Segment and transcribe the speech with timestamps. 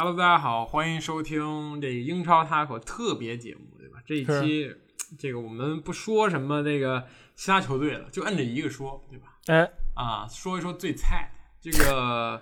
[0.00, 4.00] Hello，大家好，欢迎收听这个英超 Taco 特别节目，对吧？
[4.06, 4.72] 这一期
[5.18, 7.04] 这个我们不说什么这个
[7.34, 9.36] 其他球队了，就按着一个说，对吧？
[9.46, 12.40] 哎，啊，说一说最菜的这个，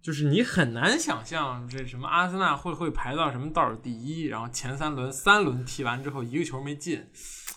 [0.00, 7.06] 就是你很难想象这什么阿森纳会会排到什么倒数第一，然后前三轮三轮踢完之后一个球没进，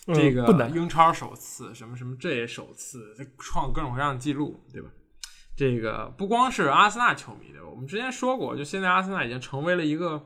[0.08, 4.90] 这个英超首次，什么什么这也首次，这创各种各样的记录，对吧？
[5.58, 10.24] 这个不光是阿森纳球迷的，我们之前说过，就现在阿森纳已经成为了一个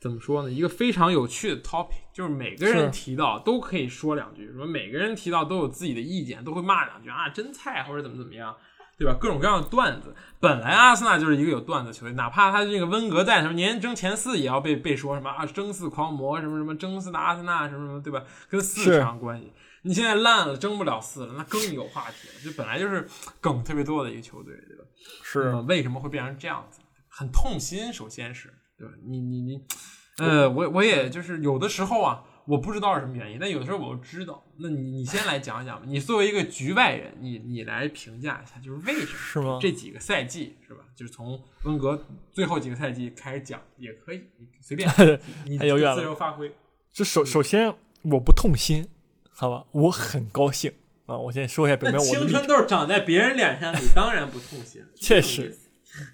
[0.00, 0.50] 怎么说呢？
[0.50, 8.52] 一个非常有趣的 topic，就是每个人提到都可以说两句，说每个人提到都有自己的意见，都会骂两句啊，真菜或者怎么怎么样，
[8.98, 9.16] 对吧？
[9.20, 10.12] 各种各样的段子。
[10.40, 18.24] 本来阿森纳就是一个有段子球队，哪怕他这个温格在什么年争前四，也要被被说什么啊争四狂魔什么什么争四的阿森纳什么什么，对吧？
[18.48, 19.52] 跟四是扯上关系。
[19.84, 22.34] 你现在烂了，争不了四了，那更有话题了。
[22.42, 23.06] 就本来就是
[23.40, 24.84] 梗特别多的一个球队，对吧？
[25.22, 26.80] 是为什么会变成这样子？
[27.08, 28.94] 很痛心，首先是对吧？
[29.06, 29.62] 你你你，
[30.18, 34.42] 呃，我我也就是有的时候啊，我不知道是什么原因，但有的时候我又知道。
[34.58, 39.58] 那你你先来讲讲吧，你作为一个局外人，你你来评价一下，就是为什么是吗？
[39.60, 40.84] 这几个赛季是吧？
[40.96, 44.22] 就是从温格最后几个赛季开始讲也可以，
[44.62, 44.88] 随便，
[45.44, 46.50] 你自由发挥。
[46.92, 48.88] 这首首先我不痛心，
[49.36, 50.72] 好吧，我很高兴
[51.06, 51.18] 啊！
[51.18, 54.82] 我先说一下表那明我的青春，痘长在别人脸上，你当然不痛心。
[54.94, 55.56] 确实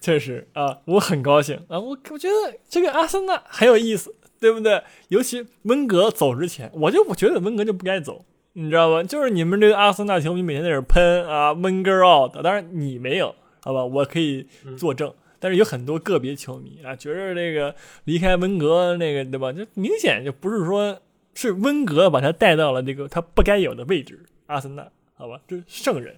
[0.01, 1.79] 确实啊，我很高兴啊！
[1.79, 4.83] 我我觉得这个阿森纳很有意思，对不对？
[5.09, 9.03] 尤其温格走之前，我就我觉得温格就不该走，你知道吧？
[9.03, 13.85] 就是你们这个阿森纳球迷每天在这喷啊，温格 out，当然你没有，好吧？
[13.85, 14.47] 我可以
[14.79, 15.13] 作证。
[15.43, 19.51] 但是有很多个别球迷啊，觉得这个离开温格那个对吧？
[19.53, 21.01] 就明显就不是说
[21.35, 25.41] 是温格把他带到了那个他不该有的位置，阿森纳，好吧？
[25.47, 26.17] 这是圣人，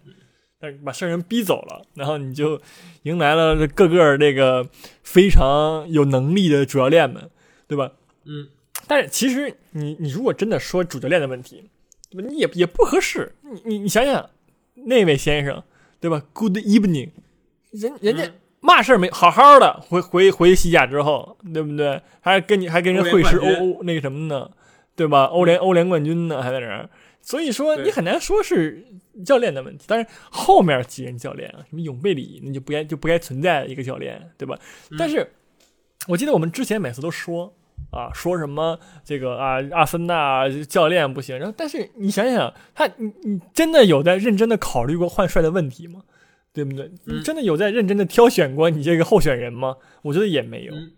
[0.59, 2.61] 但是把圣人逼走了，然后你就
[3.03, 4.67] 迎来了这各个这个
[5.03, 7.31] 非常有能力的主教练们，
[7.67, 7.93] 对吧？
[8.25, 8.49] 嗯，
[8.87, 11.69] 但是其实你你如果真的说主教练的问题，
[12.11, 12.29] 对吧？
[12.29, 13.35] 你也也不合适。
[13.43, 14.31] 你你你想想，
[14.75, 15.63] 那位先生，
[16.01, 17.11] 对吧？Good evening，
[17.71, 22.01] 人人家嗯嘛事儿没好好的回回回西甲之后，对不对？
[22.21, 24.49] 还跟你还跟人会师欧欧那个什么呢？
[24.95, 25.25] 对吧？
[25.25, 26.89] 欧联欧联冠军呢还在这儿，
[27.21, 28.85] 所以说你很难说是
[29.25, 29.85] 教练的问题。
[29.89, 34.59] 但是后面几任教练啊，什么永贝里，那就不该就不该存在的一个教练，对吧？
[34.91, 35.27] 嗯但是
[36.09, 37.55] 我记得我们之前每次都说
[37.91, 46.03] 啊，说什么这个啊阿森纳教练不行，然后但是你想想，他你你真的有在认真的考虑过换帅的问题吗？
[46.53, 46.85] 对不对？
[47.07, 49.77] 嗯你真的有在认真的挑选过你这个候选人吗？
[50.03, 50.91] 我觉得也没有，嗯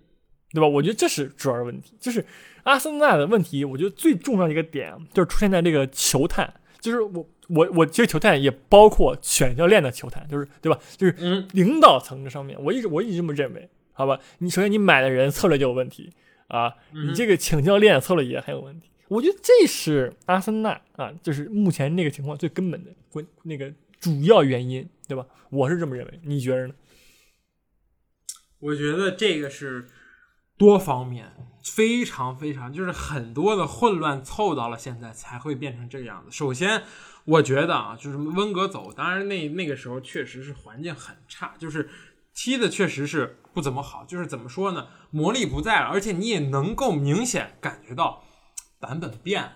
[0.54, 0.66] 对吧？
[0.66, 2.25] 我觉得这是主要的问题，就是
[2.62, 3.65] 阿森纳的问题。
[3.65, 10.78] 我觉得最重要的一个点啊就是出现在这个球探，就是我我我其实球探也包括选教练的球探，就是对吧？
[10.97, 14.19] 就是嗯，领导层这上面，我一直我一直这么认为，好吧？
[14.38, 16.12] 你首先你买的人策略就有问题
[16.47, 18.88] 啊，嗯你这个请教练策略也很有问题。
[19.09, 23.70] 我觉得这是阿森纳啊，就是目前那个情况最根本的关那个
[24.00, 25.26] 主要原因，对吧？
[25.50, 26.75] 我是这么认为，你觉得呢？
[28.60, 29.87] 我觉得这个是
[30.56, 31.32] 多方面，
[31.65, 36.31] 非常非常，就是很多的混乱凑到了现在才会变成这个样子。
[36.31, 36.82] 首先，
[37.25, 41.88] 我觉得啊，就是温格走，当然那那个时候确实是环境很差，就是
[42.34, 48.25] 踢的确实是不怎么好，就是怎么说呢，魔力不在了，而且你也能够明显感觉到
[48.78, 49.53] 版本变了，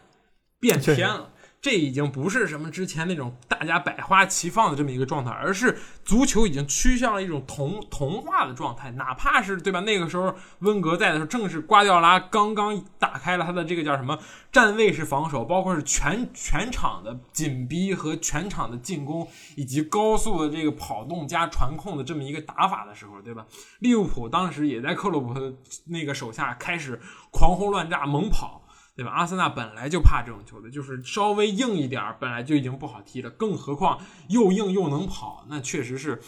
[0.58, 1.32] 变确实偏了。
[1.60, 8.92] 这已经不是什么之前那种大家百花齐放的这么一个状态，而是足球已经趋向了一种同同化的状态。
[8.92, 9.80] 哪怕是对吧？
[9.80, 14.16] 那个时候温格在的时候，正是瓜迪奥拉刚刚打开了他的这个叫什么
[14.52, 23.44] 站位式防守，包括是全 全场的紧逼和全场的进攻，以及高速的这个跑动加传控的这么一个打法的时候，对吧？
[23.80, 25.52] 利物浦当时也在克洛普的
[25.86, 27.00] 那个手下开始
[27.32, 28.62] 狂轰乱炸、猛跑。
[28.98, 29.12] 对吧？
[29.12, 33.97] 阿森纳本来就怕这种球队，就是稍微硬一点儿，本来就已经不好踢了，更何况
[34.28, 36.20] 又硬又能跑，那确实是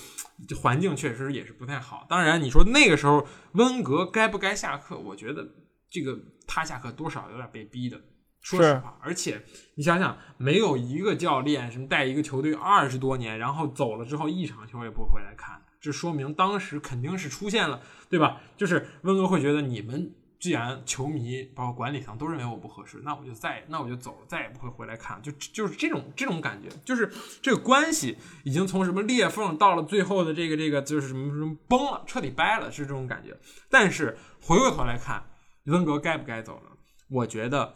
[0.62, 2.06] 环境确实也是不太好。
[2.08, 4.96] 当然，你说那个时候温格该不该下课？
[4.96, 5.44] 我觉得
[5.90, 6.16] 这个
[6.46, 8.00] 他下课多少有点被逼的，
[8.40, 8.96] 说实话。
[9.02, 9.42] 而且
[9.74, 18.40] 你想想，没有一个教练什么带一个球队二十多年，然后走了之后一场球也不回来看，这说明当时肯定是出现了，对吧？
[18.56, 20.14] 就是温格会觉得你们。
[20.40, 25.20] 既然球迷包括管理层都认为我不合适，那我就再那我就走，再也不会回来看。
[25.22, 33.38] 就就是这种这种感觉，就是这个关系已经从什么裂缝到了最后的这个这个就是什么什么崩了，彻底掰了，是这种感觉。
[33.68, 35.22] 但是回过头来看，
[35.66, 36.70] 温格该不该走呢？
[37.10, 37.74] 我觉得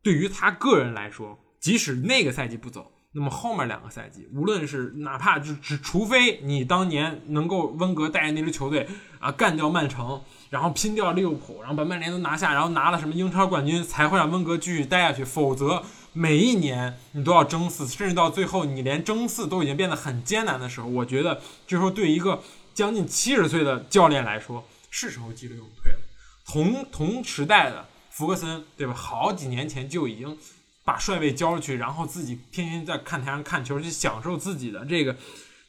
[0.00, 8.86] 对于他个人来说，即使那个赛季不走，那么后面两个赛季，无论是哪怕只只除非你当年能够温格带着那支球队
[9.18, 15.24] 啊干掉曼城，然后拼掉利物浦，然后把曼联都拿下，然后拿了什么英超冠军，才会让温格继续待下去。
[15.24, 15.82] 否则
[16.12, 22.42] 每一年你都要争四，甚至到最后你连争四都已经变得很艰难的时候，我觉得这时候对一个
[22.74, 25.98] 将近七十岁的教练来说，是时候急流勇退了。
[26.44, 28.92] 同同时代的福格森，对吧？
[28.92, 30.36] 好几年前就已经。
[30.88, 35.14] 把帅位交出去，然后自己天天在看台上看球，去享受自己的这个，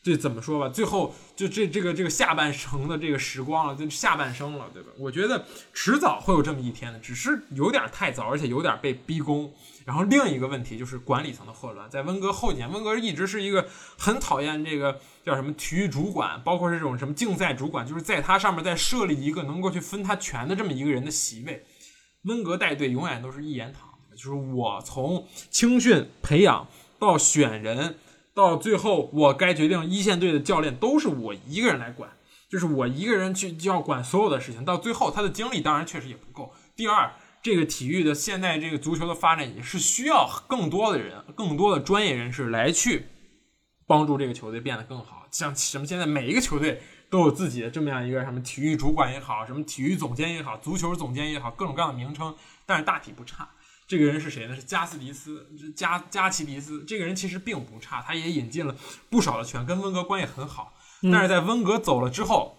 [0.01, 0.69] 这怎么说吧？
[0.69, 4.87] 最后就这这个这个下半程的这个时光了，就下半生了，对吧？
[4.97, 9.53] 我觉得迟早会有这么一天的，只是有点太早，而且有点被逼宫。
[9.83, 13.67] 然后另一个问题就是管理层的混乱，在温格后几年，温格一直是一个
[13.97, 21.65] 很讨厌这个叫什么体育主管，包括这种什么竞赛主管，就是在他上面再设立一个能够去分他权的这么一个人的席位。
[22.23, 23.88] 温格带队永远都是一言堂。
[24.19, 26.67] 就是我从青训培养
[26.99, 27.95] 到选人，
[28.33, 32.11] 到最后我该决定一线队的教练都是我一个人来管，
[32.49, 34.65] 就是我一个人去就要管所有的事情。
[34.65, 36.53] 到最后他的精力当然确实也不够。
[36.75, 43.05] 第二，这个体育的现在这个足球的发展也是需要更多的人、更多的专业人士来去
[43.87, 45.27] 帮助这个球队变得更好。
[45.31, 52.35] 像什么现在每一个球队都有自己的这么样一个什么体育主管也好，什么体育总监也好，足球总监也好，各种各样的名称，
[52.65, 53.47] 但是大体不差。
[53.89, 54.55] 这个人是谁呢？
[54.55, 56.83] 是加斯迪斯，加加奇迪斯。
[56.85, 58.75] 这个人其实并不差，他也引进了
[59.09, 60.75] 不少的权，跟温格关系很好。
[61.01, 62.55] 但是在温格走了之后，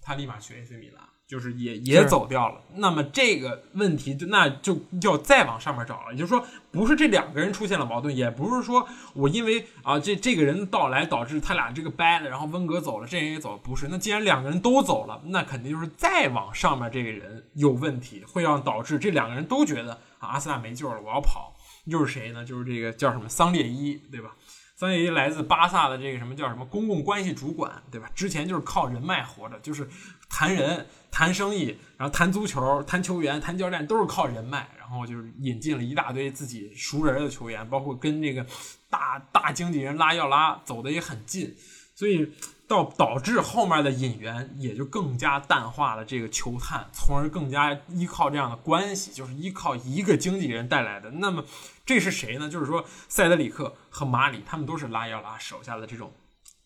[0.00, 1.09] 他立马去 AC 米兰。
[1.30, 6.12] 就是也也走掉了，那么这个问题就那就要再往上面找了。
[6.12, 8.84] 也就是说，不是这两个人出现了矛盾，也不是说
[9.14, 13.86] 我因为啊这这个人到来导致他俩这个掰了，然后温格走了，这人也走了，不是。
[13.88, 21.54] 那既然两个人都走了，那肯定就是再往上面这个人有问题，会让导致这两个人都觉得啊阿森纳没救了，我要跑。
[21.84, 22.44] 又是谁呢？
[22.44, 24.34] 就是这个叫什么桑列伊，对吧？
[24.76, 28.10] 桑列伊来自巴萨的这个什么叫什么公共关系主管，对吧？
[28.14, 29.88] 之前就是靠人脉活着，就是
[30.30, 30.86] 谈人。
[31.12, 34.70] 谈生意，然后谈足球，谈球员，谈教练，都是靠人脉。
[34.78, 38.46] 然后就是引进了一大堆自己熟人的球员，包括跟这个
[38.88, 41.56] 大大经纪人拉要拉走的也很近，
[41.96, 42.32] 所以
[42.68, 51.10] 到导致后面的引援也就更加淡化了这个球探，从而更加依靠这样的关系，就是依靠一个经纪人带来的。
[51.10, 51.44] 那么
[51.84, 52.48] 这是谁呢？
[52.48, 56.12] 就是说塞德里克和马里，他们都是拉要拉手下的这种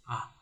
[0.05, 0.34] 啊。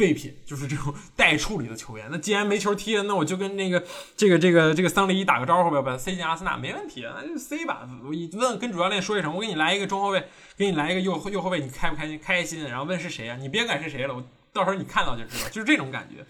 [0.00, 2.08] 废品就是这种 待处理的球员。
[2.10, 3.84] 那既然没球踢了，那我就跟那个
[4.16, 7.86] 这个这个这个桑雷伊打个招呼呗，把他塞进阿森纳没问题，那就塞吧。
[8.02, 10.26] 我一问跟主教练说一声，我给你来一个中后卫，
[10.56, 12.18] 给你来一个右右后卫，你开不开心？
[12.18, 12.64] 开心。
[12.64, 13.36] 然后问是谁啊？
[13.36, 16.24] 你别管是谁了，我到时候你看到就知道，就是这种感觉。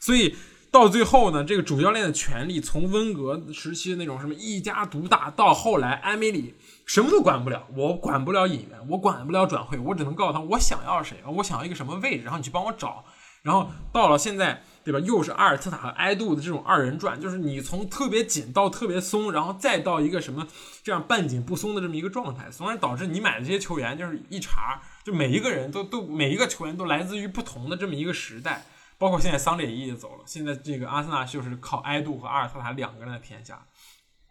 [0.00, 0.34] 所以
[0.70, 6.54] 到最后呢，这个主教练的权利从温格时期的那种什么一家独大，到后来埃梅里。
[6.90, 13.04] 什么都管不了，我管不了引援，我管不了转会，我只能告诉他我想要谁，我想要一个什么位置，然后你去帮我找。
[13.42, 14.98] 然后到了现在，对吧？
[14.98, 20.48] 又是阿尔特塔和埃杜的这种二人转，就是你从特别紧到特别松，然后再到一个什么
[20.82, 28.66] 这样半紧不松的这么一个状态，从而导致你买的这些球员就是一茬，就每一个人都都每一个球员都来自于不同的这么一个时代。
[28.98, 33.64] 包括现在桑列伊也走了，现在这个阿森纳就是靠埃杜和阿尔特塔两个人的天下。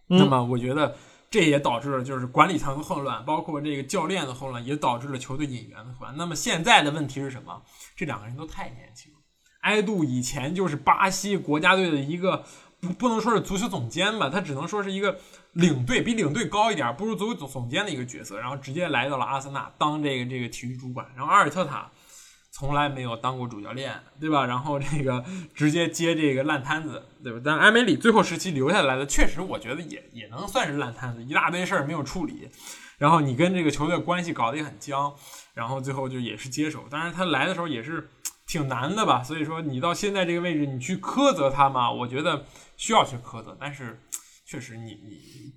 [0.08, 0.98] 那么我觉得。
[1.32, 6.18] 这也导致了就是管理层的混乱，包括这个教练的混乱，也导致了球队引援的混乱。
[6.18, 7.62] 那么现在的问题是什么？
[7.96, 9.20] 这两个人都太年轻了。
[9.62, 12.44] 埃杜以前就是巴西国家队的一个
[12.80, 15.20] 不不能说是足球总监吧，他只能说是一个
[15.54, 18.40] 领队，比领队高一点，不如足球总总监的一个角色。
[18.40, 21.06] 然后直接来到了阿森纳当这个这个体育主管。
[21.16, 21.92] 然后阿尔特塔。
[22.60, 24.46] 从来没有当过主教练，对吧？
[24.46, 25.24] 然后这个
[25.56, 27.40] 直接接这个烂摊子，对吧？
[27.42, 32.50] 但埃梅里最后时期留下来的，确实我觉得也也能算是烂摊子，一大堆事儿没有处理。
[32.98, 35.16] 然后你跟这个球队关系搞得也很僵，
[35.54, 36.84] 然后最后就也是接手。
[36.90, 38.10] 当然他来的时候也是
[38.46, 39.24] 挺难的吧？
[39.24, 41.90] 所以说你到现在这个位置，你去苛责他嘛？
[41.90, 44.02] 我觉得需要去苛责，但是
[44.46, 45.54] 确实你你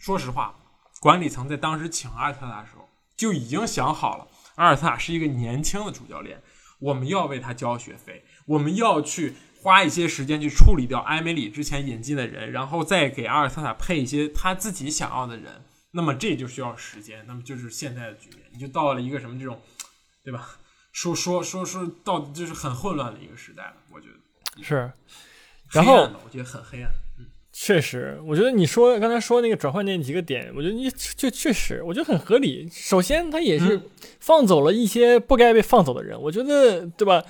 [0.00, 0.54] 说实话，
[1.02, 4.26] 管理层在当时请阿尔特塔的时候就已经想好了。
[4.54, 6.42] 阿尔特塔是一个年轻的主教练，
[6.78, 15.62] 我们要为他交学费，我们要去花一些时间去处理掉埃梅里之前引进的人，然后再给阿尔特塔配一些他自己想要的人。
[15.92, 19.60] 那么这就需要时间，那么就是现在的局面，你就到了一个什么这种，
[20.22, 20.58] 对吧？
[20.92, 24.92] 说说说说到就是很混乱的一个时代了，我觉得是。
[25.70, 26.90] 然后我觉得很黑暗。
[27.58, 32.68] 确实，我觉得你说刚才说那个转换那几个点，我觉得你就确实，我觉得很合理。
[32.70, 33.80] 首先，他也是
[34.20, 37.24] 放走了一些不该被放走的人，我觉得，对吧？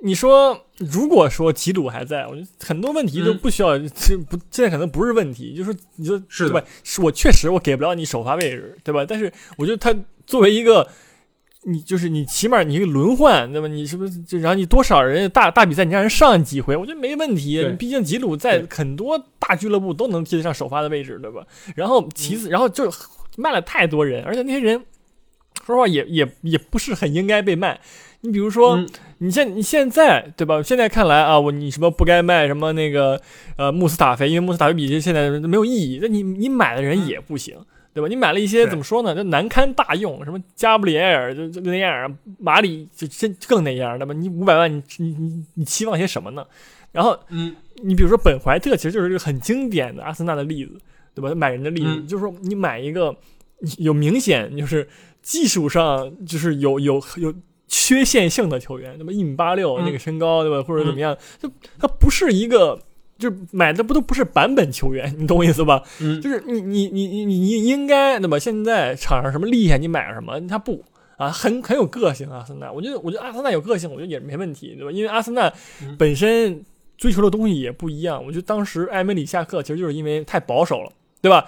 [0.00, 6.60] 你说，如果说吉鲁还在，我觉得很多问题都不需要，这不现在可能不是问题，就是你说对吧？
[6.82, 9.06] 是我确实我给不了你首发位置，对吧？
[9.08, 9.94] 但是我觉得他
[10.26, 10.88] 作为一个
[11.64, 13.68] 你就是你起码你一个轮换，对吧？
[13.68, 17.60] 你是不是就然后你多少人大大比赛你让人上几回，我觉得没问题。
[17.60, 21.46] 对毕竟吉鲁在很多大俱乐部都能踢得上首发的位置，对吧？
[21.76, 22.92] 然后其嗯次，然后就
[23.36, 24.76] 卖了太多人，而且那些人
[25.64, 27.80] 说实话也也也不是很应该被卖。
[28.22, 28.88] 你比如说，嗯
[29.18, 30.60] 你现你现在对吧？
[30.60, 33.20] 现在看来啊，我你什么不该卖什么那个
[33.56, 36.00] 呃穆斯塔菲，因为穆斯塔菲比这现在没有意义。
[36.02, 37.56] 那你你买的人也不行，
[37.94, 38.08] 对吧？
[38.08, 39.14] 你买了一些怎么说呢？
[39.14, 44.14] 就难堪大用，什么加布里埃尔就就那样，马里就真更那样，对吧？
[44.14, 46.46] 你五百万你你你你期望些什么呢？
[46.90, 50.72] 然后嗯你比如说本怀特，其实就是一个很经典的阿森纳的例子，
[51.14, 51.34] 对吧？
[51.34, 53.14] 买人的例子，嗯就是说你买一个
[53.78, 54.88] 有明显就是
[55.20, 57.34] 技术上就是有有有
[57.68, 59.12] 缺陷性的球员，那么？
[59.12, 60.62] 一米八六嗯那个身高，对吧？
[60.62, 62.78] 或者怎么样，就他不是一个。
[63.22, 65.82] 就买的不都不是版本球员，你懂我意思吧？
[66.00, 68.36] 嗯就是你你你你你你应该对吧？
[68.38, 70.84] 现在场上什么厉害，你买什么，他不
[71.16, 72.28] 啊，很很有个性。
[72.28, 74.90] 阿森纳，我觉得我觉得阿森纳有个性，我觉得也没问题，对吧？
[74.90, 75.52] 因为阿森纳
[75.82, 76.60] 嗯本身
[76.98, 78.24] 追求的东西也不一样。
[78.24, 81.46] 我觉得当时埃梅里下课其实就是因为太保守了，对吧？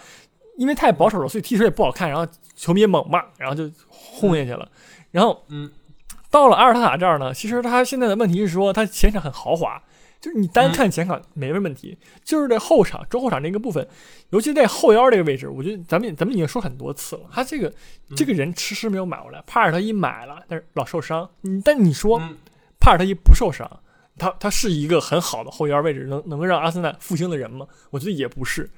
[0.56, 4.68] 因为太保守了，所以踢球也不好看，然后球迷也猛骂，然后就轰下去了。
[5.10, 5.68] 然后嗯
[6.30, 9.80] 到了阿尔塔塔这儿呢，其实他现在的问题是说他前场很豪华，
[10.24, 13.86] 就是你单嗯看前场没问题，就是在后场中后场那个部分，
[14.30, 17.68] 尤其在后腰这个位置，我觉得咱们咱们已经说很多次了，他这个
[18.08, 21.28] 嗯这个人迟迟没有买过来，帕尔特伊买了，但是老受伤。
[21.42, 22.34] 你但你说嗯
[22.80, 23.70] 帕尔特伊不受伤，
[24.16, 27.66] 他他是一个很好的后腰位置，能能够让阿森纳复兴的人吗？
[27.90, 28.70] 我觉得也不是，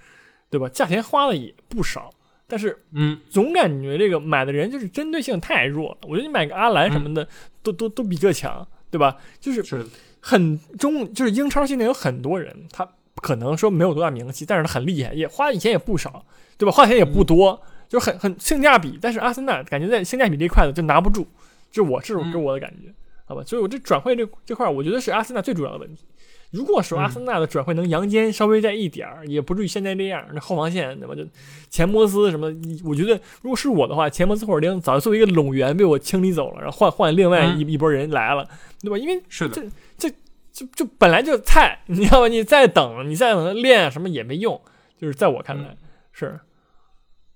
[0.50, 0.68] 对吧？
[0.68, 2.10] 价钱花的也不少，
[2.48, 5.98] 但是嗯总感觉这个买的人就是针对性太弱了。
[6.08, 7.28] 我觉得你买个阿兰什么的，
[7.62, 9.16] 都都都比这强，对吧？
[9.38, 9.86] 就是
[10.28, 12.84] 很中，就是英超现在有很多人，他
[13.22, 16.26] 可能说没有多大名气，但是他很厉害，也花的钱也不少，
[16.58, 16.72] 对吧？
[16.72, 18.98] 花钱也不多，就是很很性价比。
[19.00, 21.24] 但是阿森纳感觉在性价比这块子就拿不住，
[21.70, 22.92] 就我是嗯给我的感觉，
[23.24, 23.42] 好吧？
[23.46, 26.04] 所以我这转会这这块儿，我觉得是阿森纳最主要的问题。
[26.50, 30.24] 如果说阿森纳的转会能阳间稍微在一点儿，也不至于现在这样。
[30.32, 31.14] 那后防线对吧？
[31.14, 31.26] 就
[31.68, 32.48] 钱摩斯什么，
[32.84, 38.48] 我觉得如果是我的话，钱摩斯或者丁早就作为一个拢员被我清理走了，然后换换另外一、一波人来了，
[38.80, 38.96] 对吧？
[38.96, 39.54] 因为是的，
[39.98, 40.16] 这这
[40.52, 42.28] 就就本来就菜，你知道吧？
[42.28, 44.60] 你再等，你再等他练什么也没用。
[44.98, 45.76] 就是在我看来、嗯
[46.10, 46.40] 是，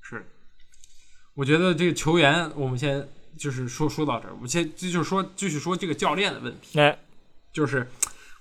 [0.01, 0.25] 是，
[1.35, 6.99] 我觉得这个球员，我们先就是说说到这儿，我们先这就是说继续说这个教练的问题，哎，
[7.53, 7.87] 就是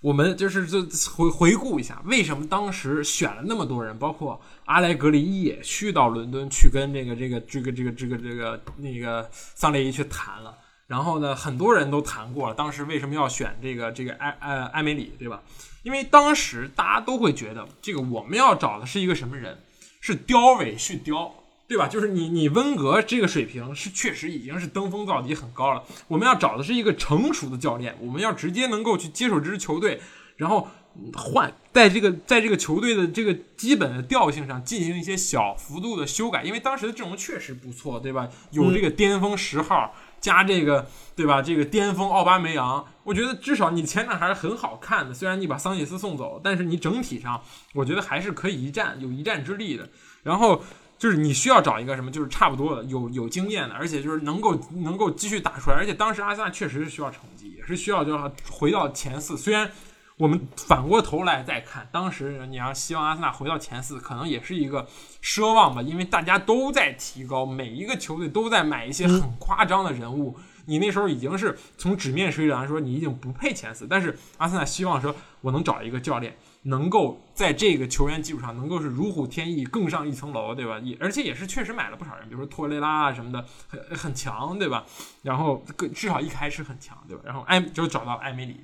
[0.02, 10.58] 我们就是就回回顾一下，为什么当时选了那么多人，包括阿莱格里也去到伦敦去跟这个这个这个这个这个这个那个桑列伊去谈了。
[10.88, 15.44] 然后呢，很多人都谈过了，当时为什么要选这个这个埃呃埃梅里，对吧？
[15.84, 19.60] 因为当时大家都会觉得，这个我们要找的是一个什么人？
[20.02, 21.30] 是雕尾续貂，
[21.70, 21.88] 对吧？
[21.88, 25.84] 就是你你温格这个水平是确实已经是登峰造极很高了。
[26.08, 30.02] 我们要找的是一个成熟的教练，我们要直接能够去接手这支球队，
[30.36, 30.68] 然后
[31.14, 38.28] 换在这个在这个球队的这个基本的调性上进行一些小幅度的修改，因为当时的阵容确实不错，对吧？
[38.50, 39.94] 有这个巅峰十号。
[40.22, 40.86] 加这个
[41.16, 41.42] 对吧？
[41.42, 45.14] 这个巅峰奥巴梅扬，我觉得至少你前场还是很好看的。
[45.14, 47.42] 虽然你把桑切斯送走，但是你整体上
[47.74, 49.90] 我觉得还是可以一战，有一战之力的。
[50.22, 50.62] 然后
[51.00, 55.78] 就是你需要找一个什么，就是差不多的，有有经验的，而且就是能够能够继续打出来。
[55.78, 59.38] 而且当时阿森纳确实是需要成绩，也是需要就是回到前四。
[59.38, 59.72] 虽然
[60.18, 64.86] 我们反过头来再看，当时你要希望阿森纳回到前四，可能也是一个
[65.24, 70.38] 奢望吧，因为大家都在提高，每一个球队都在买一些很夸张的人物。
[70.66, 80.80] 你那时候已经是从纸面水准来说，你已经不配前四，但是阿森纳希望说，我能找一个教练，能够在这个球员基础上，能够是如虎添翼，更上一层楼，对吧？
[80.80, 84.86] 也而且也是确实买了不少人，比如说托雷拉啊什么的，很很强，对吧？
[85.22, 85.64] 然后
[85.94, 87.24] 至少一开始很强，对吧？
[87.26, 88.62] 然后艾就找到艾梅里，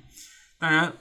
[0.58, 0.92] 当然。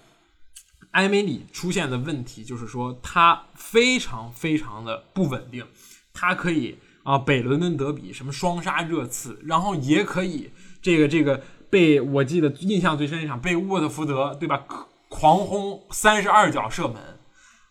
[0.92, 5.68] 艾梅里出现的问题就是说，他非常非常的不稳定，
[6.14, 14.64] 他可以啊，北伦敦德比什么双杀热刺，然后也可以这个这个被我记得印象最深一场被沃特福德对吧
[15.18, 16.96] 狂轰三十二脚射门，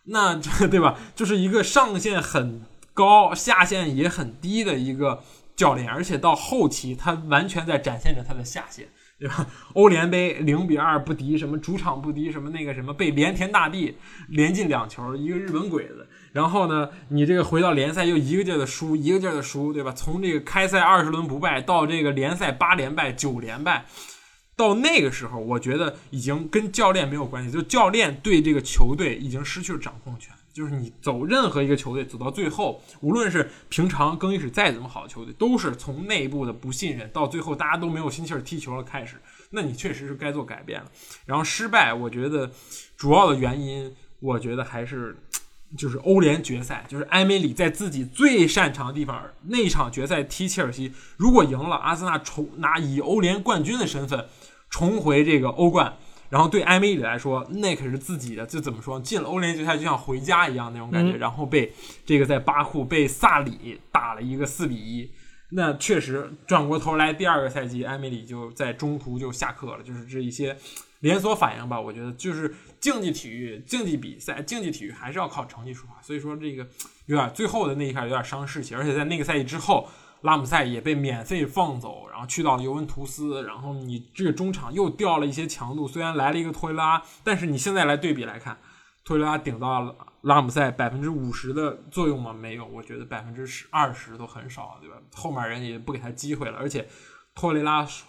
[0.05, 5.21] 那这对吧就是一个上限很高，下限也很低的一个
[5.55, 8.87] 教练，而且到后期他完全在展现着他的下限。
[9.17, 9.47] 对吧？
[9.75, 13.95] 欧联杯零比二不敌什么主场不敌什么那个什么被连田大地
[14.27, 16.05] 连进两球，一个日本鬼子。
[16.33, 19.93] 然后呢，你这个回到联赛又一个劲儿的输，一个劲儿的输，对吧？
[19.93, 23.85] 从这个开赛二十轮不败到这个联赛八连败、九连败，
[24.55, 30.33] 到那个时候，我觉得已经跟教练没有关系，就教练对这个球队已经失去了掌控权。
[30.53, 39.17] 就是你走任何一个球队走到最后，无论是平常更衣室再怎么好的球队，都是从内部的不信任到最后大家都没有心气儿踢球了开始。
[39.49, 40.89] 那你确实是该做改变了。
[41.25, 42.49] 然后失败，我觉得
[42.95, 45.17] 主要的原因，我觉得还是
[45.77, 54.25] 就是欧联决赛，就是埃梅里在自己最擅长的地方那一场决赛踢切尔西，如果赢了，阿森纳重拿以欧联冠军的身份
[54.69, 55.97] 重回这个欧冠。
[56.27, 61.15] 然后对埃梅里来说，那可是自己的，就怎么说，进了欧联决赛就像回家一样那种感觉。
[61.17, 61.71] 然后被
[62.03, 65.09] 这个在巴库被萨里打了一个四比一，
[65.51, 69.83] 那确实转过头来，第二个赛季埃梅里就在中途就下课了。
[69.83, 70.57] 就是这一些
[71.01, 76.01] 连锁反应吧，我觉得就是竞技体育、竞技比赛、竞技体育还是要靠成绩说话。
[76.01, 76.67] 所以说这个
[77.05, 79.87] 有点最后的那一下有点伤士气，而且在那个赛季之后。
[80.25, 85.87] 拉姆塞也被免费放走，然后去到尤文图斯，然后你这个中场又掉了一些强度。
[85.87, 88.57] 虽然来了一个托雷拉，但是你现在来对比来看，
[89.03, 92.33] 托雷拉顶到了拉姆塞百分之五十的作用吗？
[92.33, 94.95] 没有，我觉得百分之十二十都很少，对吧？
[95.13, 96.87] 后面人也不给他机会了，而且
[97.35, 98.07] 托雷拉说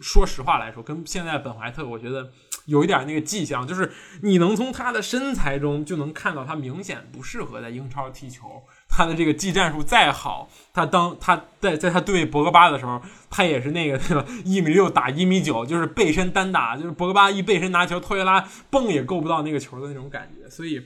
[0.00, 2.32] 说实话来说，跟现在本怀特，我觉得
[2.64, 8.62] 有一点那个迹象，就是你能从他的身材中就能看到他明显不适合在英超踢球。
[8.90, 14.24] 他的这个技战术再好，他当他在在他对博格巴的时候，他也是那个对吧？
[14.44, 20.50] 一米六打一米九，就是背身单打，就是博格巴一背身拿球，托雷拉蹦也够不到那个球的那种感觉。
[20.50, 20.82] 所以，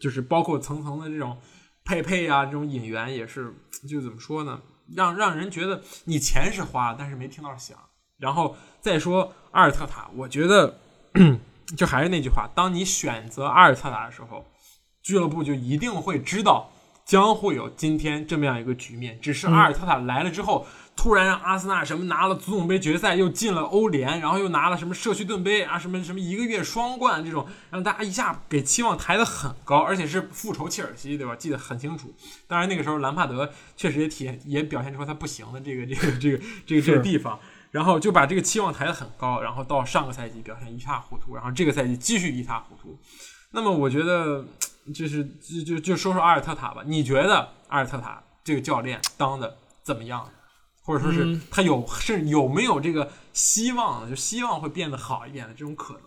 [0.00, 1.36] 就是包括层层的这种
[1.84, 3.52] 配配啊，这种引援也是，
[3.88, 4.60] 就怎么说呢？
[4.94, 7.76] 让让人觉得你钱是花了，但是没听到响。
[8.18, 10.78] 然后再说阿尔特塔，我觉得
[11.76, 14.46] 就还是那句话，当你选择阿尔特塔的时候，
[15.02, 16.70] 俱乐部就一定会知道。
[17.06, 31.36] 将会有今天这么样一个局面，只是阿尔特塔来了之后，突然让阿森纳什么拿了足总杯决赛，又进了欧联，然后又拿了什么社区盾杯啊，什么什么一个月双冠这种，让大家一下给期望抬得很高，而且是复仇切尔西，对吧？
[31.36, 32.12] 记得很清楚。
[32.48, 37.38] 当然那个时候兰帕德确实也体现也表现出他不行的这个这个这个这个这个地方，
[37.70, 42.98] 然后就把这个期望抬得很高，然后到上个赛季表现一塌糊涂，然后这个赛季继续一塌糊涂。
[43.52, 44.44] 那么我觉得。
[44.94, 50.30] 就是就就就说说阿尔特塔吧，你觉得阿尔特塔这个教练当的怎么样？
[50.82, 54.08] 或者说是他有是有没有这个希望？
[54.08, 56.02] 就希望会变得好一点的这种可能？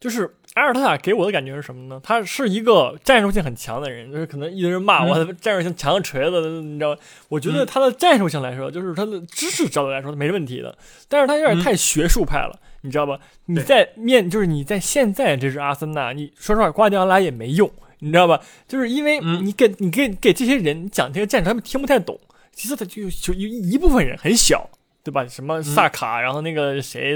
[0.00, 2.00] 就是阿尔特塔给我的感觉是什么呢？
[2.02, 6.96] 他是一个战术性很强的人，就是可能一堆人骂我 战术性强的锤子，你知道？
[7.28, 10.76] 我觉得他的战术性来说，就是他的知识角度来说没问题的，
[11.08, 12.58] 但是他有点太学术派了。
[12.82, 13.18] 你知道吧？
[13.46, 17.68] 你在面就是你在现在这支阿森纳，你说实话，瓜迪奥拉也没用，
[18.00, 18.38] 你知道吧？
[18.68, 22.20] 就是因为你给你给给这些人讲这个战术，他们听不太懂。
[22.52, 24.68] 其次他就就有一部分人很小，
[25.02, 25.26] 对吧？
[25.26, 27.14] 什么萨卡，然后那个谁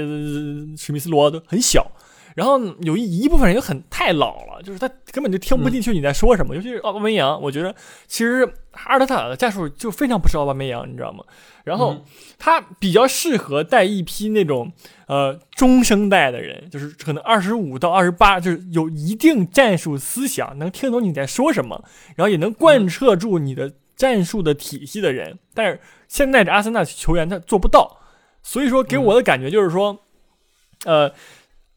[0.75, 1.89] 史密斯罗都很小。
[2.35, 6.55] 然后有一一部分人又很太老了，就是他根本就听不进去你在说什么。
[6.55, 7.75] 尤其是奥巴梅扬，我觉得
[8.07, 11.23] 其实阿尔特塔的战术就非常不适合奥巴梅扬，你知道吗？
[11.65, 11.97] 然后
[12.37, 14.71] 他比较适合带一批那种
[15.07, 21.83] 呃中生代的人，就是可能二十五到二十八，就是有一定战术思想，能听懂你在说什么，
[22.15, 25.37] 然后也能贯彻住你的战术的体系的人。
[25.53, 27.99] 但是现在这阿森纳球员他做不到，
[28.41, 29.99] 所以说给我的感觉就是说，
[30.85, 31.11] 呃。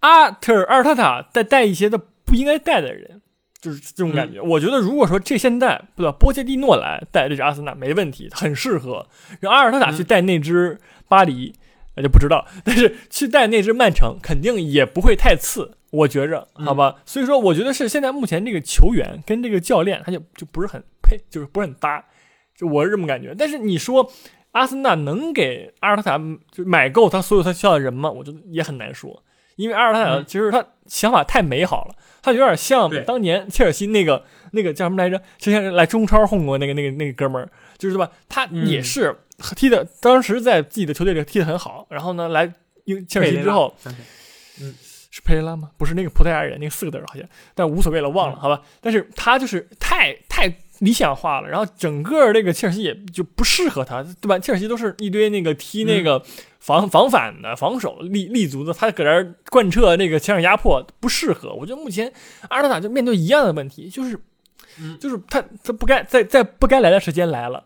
[0.02, 3.20] 阿特尔阿尔塔塔带带一些他不应该带的人，
[3.60, 4.40] 就是这种感觉。
[4.40, 9.06] 我觉得如果说这现在不对，波切蒂诺来带这支阿森纳没问题，很适合。
[9.40, 11.54] 让阿尔塔塔去带那支巴黎，
[11.96, 12.46] 那就不知道。
[12.64, 16.96] 但是去带那支曼城，肯定也不会太次，我觉着，好吧。
[17.04, 22.04] 所以说，我觉得是现在目前这个球员跟这个教练，他就就不是很配，就是不是很搭，
[22.56, 23.34] 就我是这么感觉。
[23.38, 24.10] 但是你说
[24.50, 28.10] 阿森纳能给阿尔特塔就买够他所有他需要的人吗？
[28.10, 29.22] 我觉得也很难说。
[29.56, 35.20] 因为阿尔特塔其实他想法太美好了，他有点像当年切尔西那个那个叫什么来着？
[35.38, 38.10] 之前来中超混过那个那个那个哥们儿，就是吧？
[38.28, 39.16] 他也是
[39.56, 41.86] 踢的，当时在自己的球队里踢的很好。
[41.90, 42.46] 然后呢，来
[43.08, 43.74] 切尔西之后，
[44.60, 44.74] 嗯，
[45.10, 45.70] 是佩雷拉吗？
[45.76, 48.62] 不是那个葡萄牙人，那个四个字好像，但无所谓了，忘了，好吧。
[48.80, 50.48] 但是他就是太太
[50.82, 54.38] 理想化了，然后整个这个切尔西也就不适合他，对吧？
[54.38, 56.22] 切尔西都是一堆那个踢那个。
[56.62, 61.52] 防防反的防守立立足的，他搁这儿贯彻那个前场压迫不适合。
[61.52, 62.12] 我觉得目前
[62.50, 64.16] 阿尔特塔就面对一样的问题，就是，
[65.00, 67.64] 就是他他不该在在不该来的时间来了，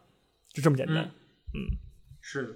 [0.51, 0.97] 就这么简单。
[0.97, 1.77] 嗯，
[2.23, 2.49] 是的，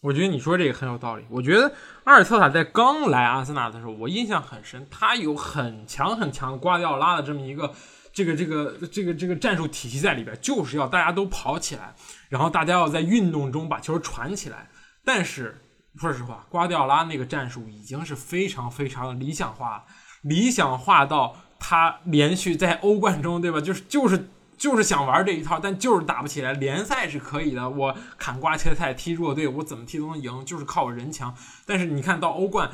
[0.00, 1.26] 我觉得你说这个很有道理。
[1.28, 1.70] 我觉得
[2.04, 7.70] 阿尔特塔在刚来阿森纳的时候，我印象很深，他有很强很强瓜迪奥拉的这么一个
[8.16, 11.94] 这个这个这个这个战术体系在里边，就是要大家都跑起来，
[12.30, 14.70] 然后大家要在运动中把球传起来，
[15.04, 15.60] 但是。
[15.98, 19.86] 说实话，瓜迪奥拉那个战术已经是非常非常理想化，
[20.20, 23.62] 理想化到他连续在欧冠中，对吧？
[23.62, 26.52] 就是就是就是想玩这一套，但就是打不起来。
[26.52, 31.34] 联赛是可以的，我砍瓜切菜踢弱队，我怎么踢都能赢，就是靠我人强。
[31.64, 32.70] 但是你看到欧冠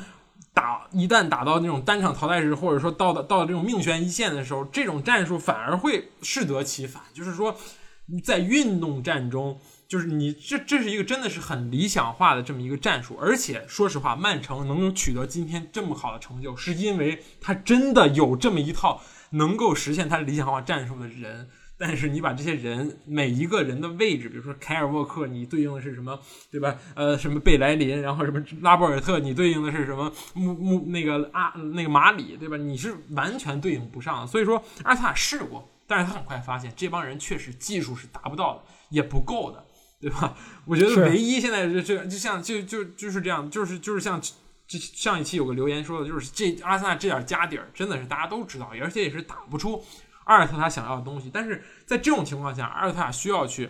[0.53, 7.55] 打，一旦打到那种单场淘汰时，或者说到的到这种命悬一线的时候，这种战术反而会适得其反，就是说
[8.23, 9.59] 在运动战中。
[9.85, 21.49] 就是你这这是一个真的是很理想化的这么一个战术，而且说实话，曼城能取得今天这么好的成就，是因为他真的有这么一套能够实现他理想化战术的人。
[21.85, 26.17] 但是你把这些人每一个人的位置，比如说凯尔沃克，你对应的是什么，
[26.49, 26.77] 对吧？
[26.95, 32.55] 呃，什么贝莱林，然后什么拉波尔特，你对应的是什么穆穆那个阿那个马里，对吧？
[32.55, 34.25] 你是完全对应不上。
[34.25, 39.61] 所以说，阿尔塔试过，但是他很快发现这帮人确实技术是达不到的，也不够的。
[39.99, 40.35] 对吧？
[40.65, 44.21] 我觉得唯一现在这这就像就就就是这样，就是就是像
[44.67, 49.83] 这上一期有个留言说的，就是这阿森纳这点家底儿真的是大家都知道，而且也是打不出
[50.25, 51.29] 阿尔特塔想要的东西。
[51.33, 53.69] 但是在这种情况下，阿尔特塔需要去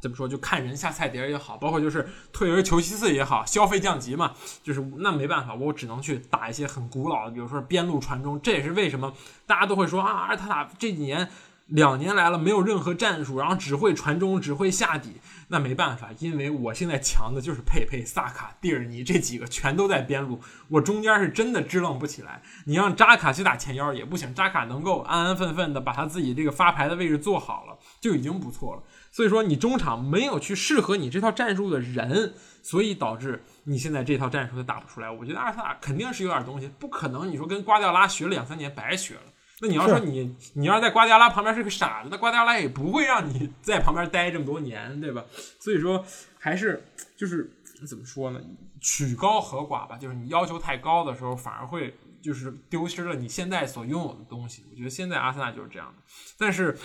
[0.00, 0.28] 怎么说？
[0.28, 8.40] 就看人下菜碟也好，包括就是退而求其次也好，消费降级嘛，就是那没办法，我只能去打一些很古老的，比如说边路传中。
[8.40, 9.12] 这也是为什么
[9.46, 11.28] 大家都会说啊，阿尔特塔这几年。
[11.66, 15.14] 两年来了，没有任何战术，然后只会传中，只会下底。
[15.48, 22.42] 那没办法，因为我现在强的就是佩佩、萨卡、蒂尔尼这几个，全都在边路，我中间是真的支棱不起来。
[22.66, 28.82] 你让扎卡去打前腰也不行，扎卡能够安安分分的把他自己这个发牌的位置做好了，就已经不错了。
[29.10, 35.10] 所以说，你中场没有去适合你这套战术的人，所以导致你现在这套战术都打不出来。
[35.10, 39.22] 我觉得阿尔塔肯定是有点东西，不可能你说跟瓜迪奥拉学了两三年白学了。
[39.60, 45.24] 那你要说你，你要是在瓜迪奥拉旁边是个傻子，那瓜迪奥拉也不会让你 在旁边待这么多年，对吧？
[45.58, 46.04] 所以说，
[46.38, 46.84] 还是
[47.16, 47.50] 就是
[47.88, 48.40] 怎么说呢？
[48.80, 49.96] 曲高和寡吧。
[49.96, 54.62] 就是你要求太高的时候，反而会就是丢失了你现在所拥有的东西。
[54.70, 56.02] 我觉得现在阿森纳就是这样的。
[56.36, 56.76] 但是，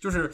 [0.00, 0.28] 就是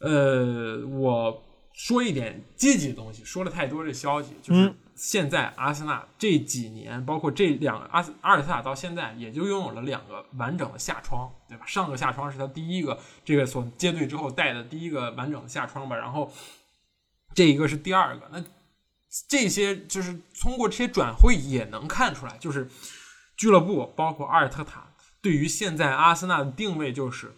[0.00, 1.42] 呃，我
[1.72, 4.74] 说一点积极的东西，说了太多这消息，就是。
[4.94, 11.64] 现在阿森纳这几年，包括这两阿阿尔特塔到现在，也就拥有了两个完整的下窗，对吧？
[11.66, 16.32] 上个下窗是他第一个这个所接队之后带的第一个完整的下窗吧，然后
[17.34, 18.28] 这一个是第二个。
[18.32, 18.44] 那
[19.28, 22.70] 这些就是通过这些转会也能看出来，就是
[23.36, 27.34] 俱乐部包括阿尔特塔对于现在阿森纳的定位就是。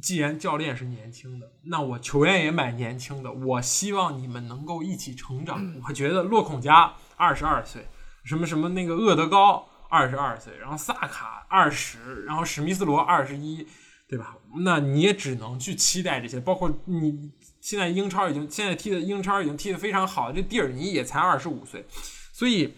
[0.00, 3.32] 既然教练是年轻的，那我球员也买年轻的。
[3.32, 5.74] 我希望你们能够一起成长。
[5.86, 7.86] 我觉得洛孔加二十二岁，
[8.24, 13.66] 什么什么那个厄德高二十二岁，然后萨卡二十，然后史密斯罗二十一，
[14.08, 14.36] 对吧？
[14.60, 16.38] 那你也只能去期待这些。
[16.40, 17.30] 包括你
[17.60, 21.86] 现在英超已经现在踢的英超已经踢得非常好，这蒂尔尼也才二十五岁，
[22.32, 22.74] 所以，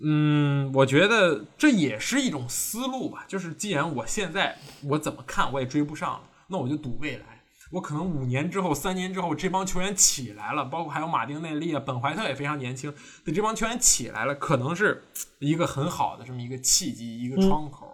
[0.00, 3.24] 嗯，我觉得这也是一种思路吧。
[3.28, 6.20] 就是既然我现在我怎么看我也追不上了。
[6.48, 15.02] 那我就赌未来，我可能五年之后、三年之后，这帮球员起来了，包括还有马丁内利啊、本怀特也非常年轻，等这帮球员起来了，可能是
[15.40, 17.92] 一个很好的这么一个契机、一个窗口。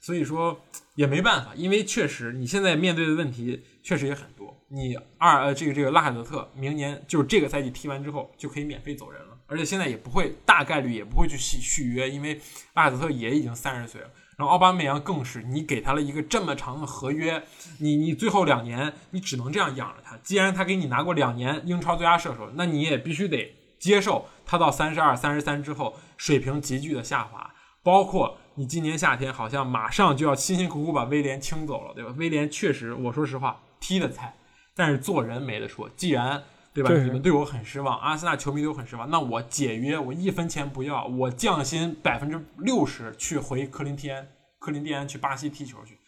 [0.00, 0.60] 所以说
[0.94, 4.56] 也没办法，因为确实你现在面对的问题确实也很多。
[4.68, 12.40] 你二呃这个这个拉海德特明年就是这个赛季踢完之后就可以免费走人了，而且现在也不会大概率也不会去续续约，因为
[12.74, 14.10] 拉海德特也已经三十岁了。
[14.36, 17.42] 然后奥巴梅扬更是，你给他了一个这么长的合约，
[17.78, 20.16] 你你最后两年你只能这样养着他。
[20.18, 27.50] 既然他给你拿过两年英超最佳射手，那你也必须得接受他到三十二、三十三之后水平急剧的下滑。
[27.82, 32.12] 包括你今年夏天好像马上就要辛辛苦苦把威廉清走了，对吧？
[32.18, 34.34] 威廉确实，我说实话踢的菜，
[34.74, 35.88] 但是做人没得说。
[35.96, 36.42] 既然
[36.82, 37.04] 对吧？
[37.04, 39.08] 你们对我很失望，阿森纳球迷都很失望。
[39.08, 45.98] 那我解约，我一分钱不要，我降薪百分之六十去回克林蒂安，克林蒂安去巴西踢球去。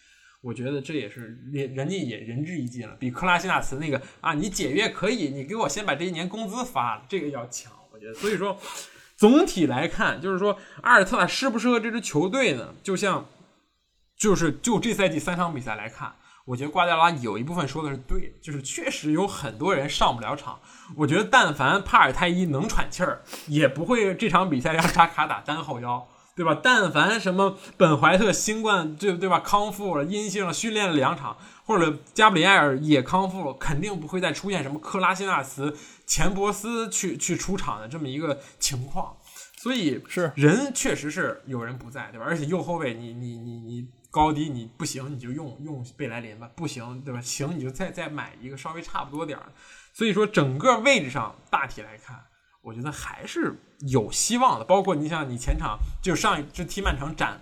[0.43, 7.73] 我觉得这也是人人家也仁至义尽了，比克拉西纳茨那个啊，你解约可以，你给我先把这一年工资发了，这个要强。
[7.91, 8.57] 我觉得，所以说
[9.17, 12.75] 总体来看，就是说阿尔特塔适不适合这支球队呢？
[12.83, 13.27] 就像
[14.17, 16.15] 就是就这赛季三场比赛来看。
[16.49, 20.59] 我觉得瓜迪奥拉有一部分说的是对的，就是确实有很多人上不了场。
[20.97, 26.59] 我觉得但凡帕尔泰伊能喘气儿，也不会这场比赛让扎卡打单后腰，对吧？
[26.63, 39.15] 但凡什么本怀特新冠对对吧康复了，阴性了，训练了两场，或者加布里埃尔也康复了，肯定不会再出现什么克拉西纳茨、钱伯斯去去出场的这么一个情况。
[39.59, 42.25] 所以是人确实是有人不在，对吧？
[42.27, 43.87] 而且右后卫，你你你你。
[44.11, 47.21] 高低你不行，你就用用贝莱林吧，不行，对吧？
[47.21, 49.53] 行，你就再再买一个稍微差不多点儿。
[49.93, 52.25] 所以说，整个位置上大体来看，
[52.63, 54.65] 我我觉得还是有希望的。
[54.65, 57.41] 包括你像你前场就上一支踢曼城展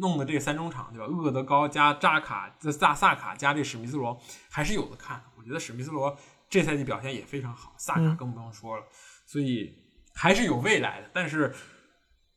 [0.00, 1.06] 弄的这个三中场，对吧？
[1.06, 5.22] 厄德高加扎卡、萨萨卡加这史密斯罗还是有的看。
[5.38, 6.14] 我觉得史密斯罗
[6.50, 8.84] 这赛季表现也非常好，萨卡更不用说了，
[9.24, 9.74] 所以
[10.14, 11.10] 还是有未来的。
[11.14, 11.54] 但是，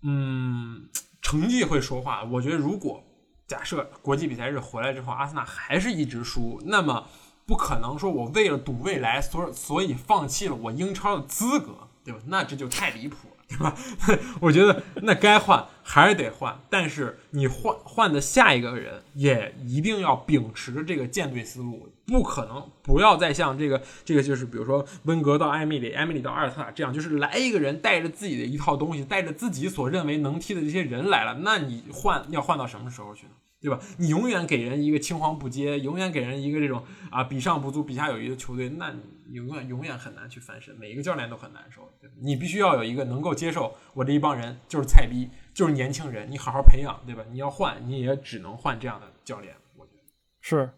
[0.04, 0.88] 嗯，
[1.22, 2.24] 成绩会说话。
[2.24, 3.04] 我觉得如果
[3.49, 7.07] 假设国际比赛日回来之后，阿森纳还是一直输，那么
[7.47, 12.19] 不可能说我为了赌未来，所所以放弃了我英超的资格，对吧？
[12.27, 13.75] 那这就太离谱了， 对吧？
[14.39, 33.31] 我觉得那该换还是得换，但是你换换的下一个人也一定要秉持着这个舰队思路，不可能不要再像这个这个就是比如说温格到埃米里，埃米里到阿尔特塔这样，就是来一个人带着自己的一套东西，带着自己所认为能踢的这些人来了，那你换要换到什么时候去呢？
[33.62, 33.79] 对吧？
[33.97, 39.01] 你永远给人一个青黄不接，永远给人一个这种啊比上不足、比下有余的球队，那你
[39.32, 40.76] 永远永远很难去翻身。
[40.76, 41.89] 每一个教练都很难受？
[42.20, 47.24] 你必须要有一个能够接受我这一帮人就是菜逼，就是年轻人，你好好培养，对吧？
[47.32, 49.54] 你要换，你也只能换这样的教练。
[49.78, 50.04] 我觉得
[50.42, 50.70] 是。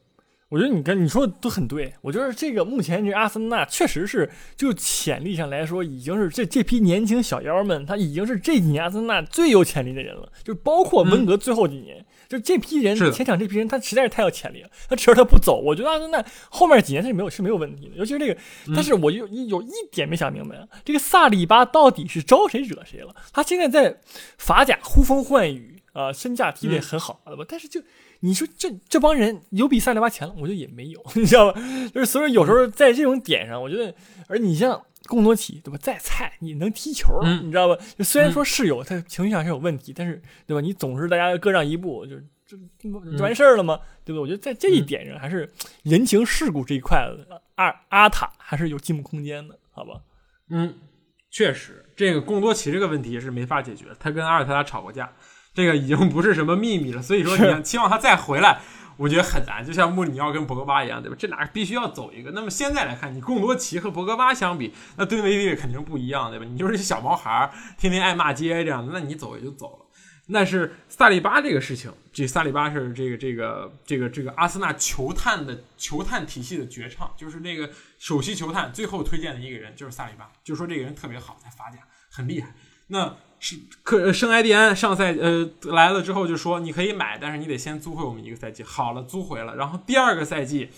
[0.49, 10.29] 我觉得你跟你说的都很对，我觉得这个目前这阿森纳确实是就潜力上来说，已经是这这批年轻小妖们，他已经是这几年阿森纳最有潜力的人了。
[10.43, 14.69] 就包括温格最后几年，就这批人前场这批人，他实在是太有潜力了。
[14.87, 17.95] 他只要他不走，我觉得阿森纳后面几年他是没有是没有问题的。
[17.97, 18.39] 尤其是这个，
[18.73, 23.13] 但是我就有一点没想明白，这个萨里巴到底是招谁惹谁了？
[23.33, 23.99] 他现在在
[24.37, 27.43] 法甲呼风唤雨啊，身价踢得很好，对吧？
[27.47, 27.81] 但是就。
[28.21, 31.61] 你说这这帮人有比萨利巴强了，我觉得也没有， 你知道吧？
[31.93, 33.93] 就是所以有时候在这种点上，我觉得，
[34.27, 35.77] 而你像贡多齐，对吧？
[35.81, 37.75] 再菜你能踢球，你知道吧？
[37.97, 40.61] 就虽然说是有他情绪上是有问题，但是对吧？
[40.61, 43.79] 你总是大家各让一步，就就就完事儿了吗？
[44.05, 44.19] 对不对？
[44.21, 45.49] 我觉得在这一点上，还是
[45.83, 47.07] 人情世故这一块，
[47.55, 49.99] 阿阿塔还是有进步空间的，好吧？
[50.49, 50.75] 嗯，
[51.31, 55.11] 确实，这个贡多齐这个问题是没法解决，他跟阿尔特塔吵过架。
[55.53, 58.61] 这个已经不是什么秘密了，所以说你期望他再回来，
[58.97, 59.65] 我觉得很难。
[59.65, 61.15] 就像穆里尼奥跟博格巴一样，对吧？
[61.19, 62.31] 这俩必须要走一个。
[62.31, 66.45] 那么现在来看，你贡多齐和博格巴相比，那吨位肯定不一样，对吧？
[66.45, 69.85] 你就是小毛孩儿，天天爱骂街这样的，那你走也就走了。
[70.33, 82.53] 但是萨利巴这个事情，这萨利巴是这个这个这个这个阿森纳球探的球探体系的绝唱，就是那个首席球探最后推荐的一个人就是萨利巴，就说这个人特别好，在法甲很厉害。
[82.87, 88.61] 那是克圣埃蒂安上赛呃来了之后就说你可以买，但是你得先租回我们一个赛季。
[88.61, 89.55] 好了，租回了。
[89.55, 90.69] 然后第二个赛季，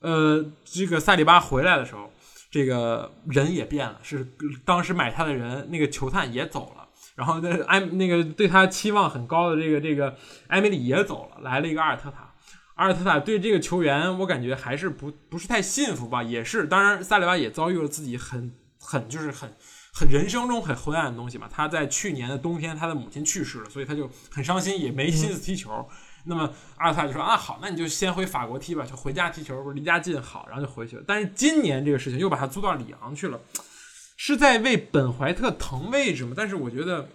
[0.00, 2.10] 呃，这个萨里巴回来的时候，
[2.50, 4.26] 这个人也变了，是
[4.64, 6.88] 当时买他的人那个球探也走了。
[7.16, 10.16] 然后那埃那个对他期望很高的这个这个
[10.48, 12.32] 埃梅里也走了，来了一个阿尔特塔。
[12.76, 16.22] 阿尔特塔对这个球员，我感觉还是不不是太信服吧。
[16.22, 19.54] 也是，当然萨里巴也遭遇了自己很很就是很。
[20.00, 25.86] 很人生中很灰暗的东西嘛，他在去年的冬天，他的母亲去世了，所以他就很伤心，也没心思踢球。
[26.24, 31.04] 那么阿尔特塔就说啊，好，那你就先回法国踢吧，就回家踢球，不是离家近好，然后就回去了。
[31.06, 33.38] 但是今年这个事情又把他租到里昂去了，
[34.16, 36.32] 是在为本怀特腾位置吗？
[36.34, 37.06] 但是我觉得，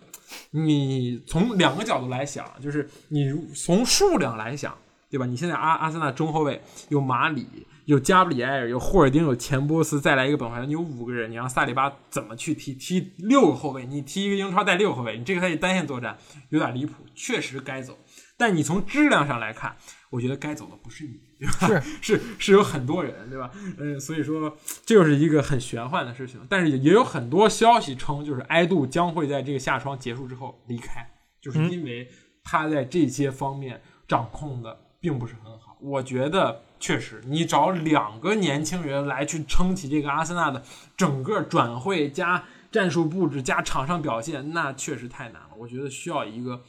[0.52, 4.78] 你从两个角度来想，就是你从数量来想，
[5.10, 5.26] 对吧？
[5.26, 7.66] 你现在阿阿森纳中后卫有马里。
[7.86, 12.74] 有加布里埃尔，有霍尔丁，有钱波斯，再来一个本怀特，你有五个人，你让萨里巴怎么去踢？
[12.74, 16.18] 踢六个后卫，你踢一个英超带六个后卫，你这个赛季单线作战
[16.50, 17.98] 有点离谱，确实该走。
[18.38, 19.78] 但你从质量上来看，
[20.10, 21.84] 我觉得该走的不是你，对吧？
[22.02, 23.52] 是是是有很多人，对吧？
[23.78, 26.42] 嗯，所以说这就是一个很玄幻的事情。
[26.50, 31.08] 但是也也有很多消息称，就是埃杜将会在这个夏窗结束之后离开，
[31.40, 32.10] 就是因为
[32.44, 35.78] 他在这些方面掌控的并不是很好。
[35.80, 36.64] 我觉得。
[36.80, 40.64] 确实，你找两个年轻人来去撑起这个阿森纳的
[40.96, 45.50] 整个转会加战术布置加场上表现，那确实太难了。
[45.58, 46.62] 我觉得需要一个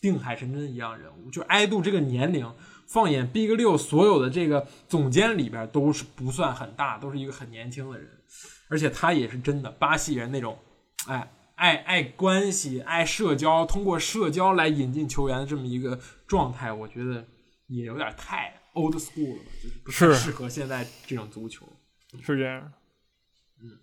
[0.00, 1.30] 定海神针一样人物。
[1.30, 2.48] 就埃杜这个年龄，
[2.86, 8.08] 放眼 Big 六所有的这个总监里边都是不算很大，都是一个很年轻的人，
[8.68, 10.58] 而且他也是真的巴西人那种，
[11.08, 17.24] 哎，爱爱关系、爱社交，通过社交来引进球员的这么一个状态，我觉得
[17.68, 18.60] 也有点太。
[18.74, 21.66] Old school 了，就是不太适合现在这种足球，
[22.22, 22.72] 是这样。
[23.60, 23.78] 嗯，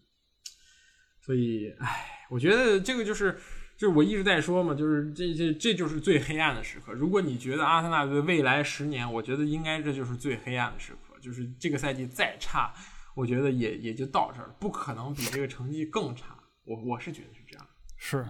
[1.19, 3.39] 所以，唉，我觉得这个就是，
[3.75, 6.93] 就是我一直在说嘛，就是这这这就是最黑暗的时刻。
[6.93, 11.19] 如果你觉得阿森纳队未来十年，我觉得应该这就是最黑暗的时刻。
[11.19, 12.73] 就是这个赛季再差，
[13.15, 16.35] 我觉得也也就到这儿，不可能比这个成绩更差。
[16.63, 17.67] 我我是觉得是这样。
[17.95, 18.25] 是。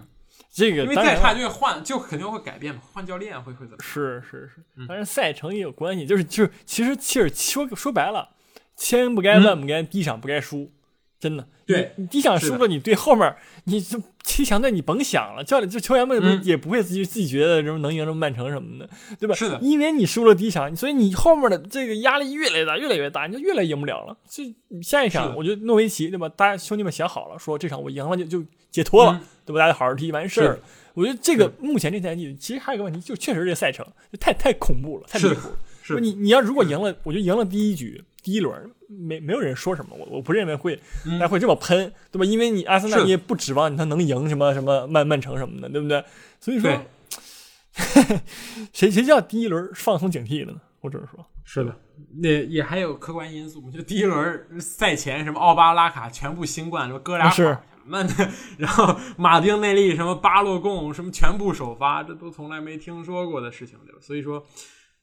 [0.52, 3.82] 这个因为再差就换，就肯定会改变嘛，换教练会会怎么？
[3.82, 8.28] 是是是，但是赛程也有关系，就是就是，其实其实说说白了，
[8.76, 10.70] 千不该万不该，第一场不该输，
[11.18, 11.48] 真的。
[11.64, 13.34] 对你第一场输了，你对后面
[13.64, 13.98] 你就
[14.32, 18.88] 七强队你甭想了，教练就球员们嗯也不会自己自己觉得什么能赢什么曼城什么的，
[19.20, 19.34] 对吧？
[19.34, 24.16] 是的因为你输了第一场，所以你后面的这个压力越来越大，越来越大，你就越来越赢不了了。
[24.28, 26.28] 这下一场，我觉得诺维奇对吧？
[26.30, 29.60] 大家兄弟们想好了，说这场我赢了就就解脱了，嗯对吧？
[29.60, 30.58] 大家好好踢完事。
[30.94, 35.56] 我觉得这个目前这赛季其实还有一个问题，就确实这赛程就太太恐怖了，太离是谱了。
[36.00, 42.24] 你你要如果赢了，我觉得赢了第一局第一轮，没没有人说什么，我我不认为会嗯大家会这么喷，对吧？
[42.24, 46.04] 因为你阿森纳你也不指望他能赢什么什么曼曼城什么的，对不对？
[46.40, 46.70] 所以说，
[48.72, 50.60] 谁谁叫第一轮放松警惕了呢？
[50.80, 51.76] 我只能说，是的，
[52.20, 53.70] 那也还有客观因素。
[53.70, 63.98] 就第一轮赛前，什么奥巴拉卡全部新冠，什么哥俩是什么的， 然后马丁内利、什么巴洛贡、什么全部首发，这都从来没听说过的事情，对吧？
[64.00, 64.44] 所以说，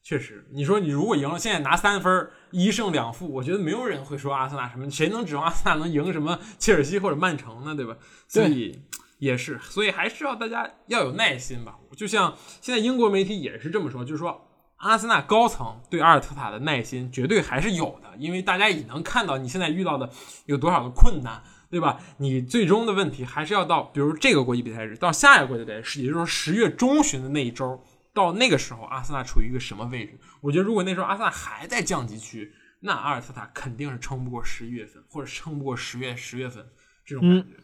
[0.02, 7.74] 确实，你说你如果赢了，现在拿三分，一胜两负，我觉得没有人会说阿森纳什么，谁能指望阿森纳能赢什么切尔西或者曼城呢？
[7.74, 7.96] 对吧？
[8.26, 8.82] 所以
[9.18, 11.76] 也是，所以还是要大家要有耐心吧。
[11.96, 14.46] 就像现在英国媒体也是这么说，就是说。
[14.80, 20.08] 阿森纳高层对阿尔特塔的耐心绝对还是有的，因为大家也能看到你现在遇到的
[20.46, 21.98] 有多少的困难，对吧？
[22.16, 27.78] 你最终的问题还是要到，比如这个国际比赛日到下一个国际比赛日，也就是说十月中旬的那一周，
[28.12, 30.18] 到那个时候，阿森纳处于一个什么位置？
[30.40, 36.66] 我觉得如果那时候阿森纳还在降级区，那阿尔特塔肯定是撑不过十一月份，或者撑不过十月十月份
[37.04, 37.56] 这种感觉。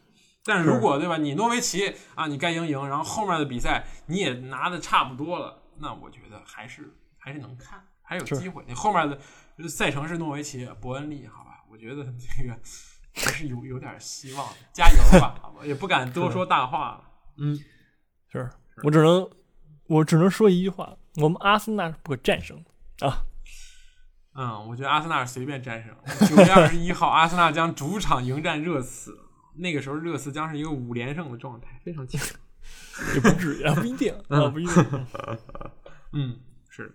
[0.45, 8.63] 但是如果对吧，你诺维奇啊，你该赢赢，然后后面的比赛你也拿的差不多了，那我觉得还是还是能看，还有机会。
[8.69, 11.65] 你后面的赛程是诺维奇、伯恩利，好吧？
[11.69, 12.57] 我觉得这个
[13.17, 15.35] 还是有有点希望的，加油吧？
[15.65, 17.05] 也不敢多说大话了。
[17.39, 17.59] 嗯，
[18.31, 18.49] 是
[18.85, 19.29] 我只能
[19.89, 22.63] 我只能说一句话：我们阿森纳是不可战胜
[22.99, 23.25] 的啊！
[24.35, 26.29] 嗯，我觉得阿森纳是随便战胜。
[26.29, 29.19] 九月二十一号，阿森纳将主场迎战热刺，
[29.55, 32.21] 那个时候热刺将是一个五连胜的状态，非常强。
[33.15, 35.07] 也不至于啊，不一定 啊，不一定。
[36.13, 36.93] 嗯，是，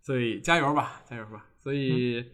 [0.00, 1.44] 所以加油吧，加油吧。
[1.62, 2.24] 所以、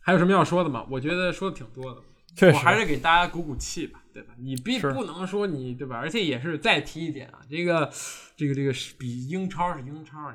[0.00, 0.84] 还有什么要说的吗？
[0.90, 2.02] 我觉得说的挺多的。
[2.34, 4.32] 确实，我还是给大家鼓鼓气吧，对吧？
[4.38, 5.96] 你必不能说你对吧？
[5.96, 7.92] 而且也是再提一点啊，这个
[8.34, 10.32] 这个这个是比英超是英超，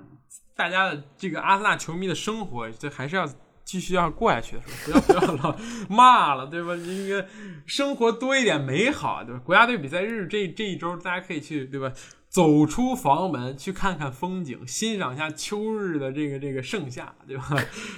[0.55, 3.27] 大家的这个阿森纳球迷的生活，这还是要
[3.63, 5.01] 继续要过下去的，是吧？
[5.07, 5.57] 不要不要老
[5.89, 6.75] 骂了，对吧？
[6.75, 7.27] 这个
[7.65, 9.41] 生活多一点美好，对吧？
[9.43, 11.91] 国家队比赛日这这一周，大家可以去，对吧？
[12.29, 17.43] 走出房门去看看风景，欣赏一下秋日的这个这个盛夏，对吧？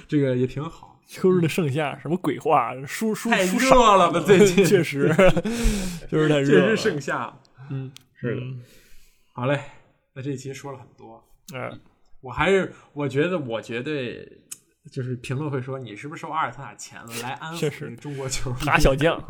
[0.08, 0.93] 这个也挺好。
[1.06, 2.72] 秋日的盛夏，什么鬼话？
[2.86, 5.08] 书书太书热了吧 最近确实，
[6.10, 6.76] 就是太热确了。
[6.76, 7.38] 实盛夏，
[7.70, 7.90] 嗯，
[8.20, 8.40] 是的。
[8.40, 8.62] 嗯，
[9.32, 9.60] 好嘞，
[10.14, 11.22] 那这期说了很多，
[11.54, 11.80] 嗯，
[12.20, 14.40] 我还是我觉得我绝对
[14.90, 18.64] 就是评论会说你是不是收阿尔特塔钱了来安抚中国球迷？
[18.64, 19.22] 打小将，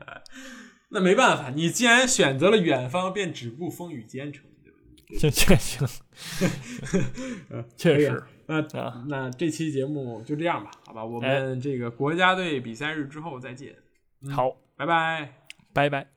[0.90, 4.78] 那没办法，你既然选择了远方，便只顾风雨兼程，对吧？
[5.18, 5.86] 这这行，
[7.76, 11.04] 确实那啊，那这期节目就这样吧，好吧？
[11.04, 13.74] 我们这个国家队比赛日之后再见，
[14.22, 15.32] 嗯好，拜拜。
[15.72, 16.13] 拜拜。